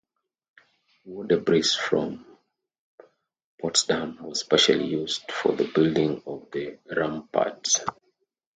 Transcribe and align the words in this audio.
War 1.05 1.25
debris 1.27 1.75
from 1.79 2.25
Potsdam 3.61 4.17
was 4.23 4.41
partially 4.41 4.87
used 4.87 5.31
for 5.31 5.51
the 5.55 5.71
building 5.75 6.23
of 6.25 6.49
the 6.49 6.79
ramparts. 6.89 7.81